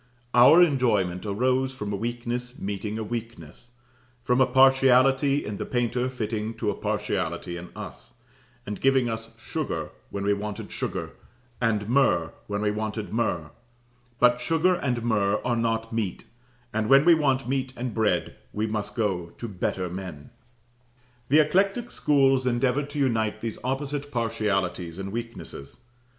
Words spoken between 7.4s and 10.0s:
in us, and giving us sugar